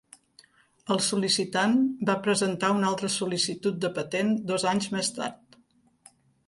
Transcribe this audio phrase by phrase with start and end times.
[0.95, 1.75] El sol·licitant
[2.11, 5.63] va presentar una altra sol·licitud de patent dos anys més tard.